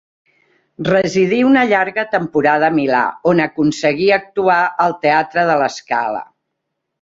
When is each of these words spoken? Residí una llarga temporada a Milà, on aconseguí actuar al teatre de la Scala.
Residí 0.85 1.41
una 1.49 1.65
llarga 1.71 2.05
temporada 2.13 2.69
a 2.73 2.75
Milà, 2.77 3.03
on 3.33 3.43
aconseguí 3.45 4.09
actuar 4.17 4.57
al 4.87 4.97
teatre 5.05 5.45
de 5.51 5.61
la 5.65 5.69
Scala. 5.77 6.25